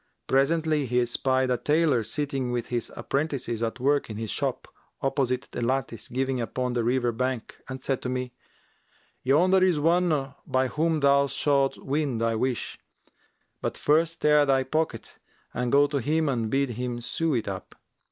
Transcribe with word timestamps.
Presently 0.25 0.87
he 0.87 0.99
espied 1.01 1.51
a 1.51 1.57
tailor 1.57 2.03
sitting 2.03 2.51
with 2.51 2.69
his 2.69 2.91
apprentices 2.95 3.61
at 3.61 3.79
work 3.79 4.09
in 4.09 4.17
his 4.17 4.31
shop, 4.31 4.67
opposite 4.99 5.49
the 5.51 5.61
lattice 5.61 6.07
giving 6.07 6.41
upon 6.41 6.73
the 6.73 6.83
river 6.83 7.11
bank 7.11 7.55
and 7.69 7.79
said 7.79 8.01
to 8.01 8.09
me, 8.09 8.33
'Yonder 9.21 9.63
is 9.63 9.79
one 9.79 10.33
by 10.47 10.69
whom 10.69 11.01
thou 11.01 11.27
shalt 11.27 11.77
win 11.77 12.17
thy 12.17 12.33
wish; 12.35 12.79
but 13.61 13.77
first 13.77 14.23
tear 14.23 14.43
thy 14.43 14.63
pocket 14.63 15.19
and 15.53 15.71
go 15.71 15.85
to 15.85 15.97
him 15.99 16.27
and 16.29 16.49
bid 16.49 16.71
him 16.71 16.99
sew 16.99 17.35
it 17.35 17.47
up. 17.47 17.75